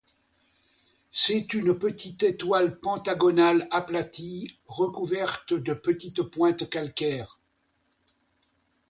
[1.11, 7.39] C'est une petite étoile pentagonale aplatie, recouverte de petites pointes calcaires.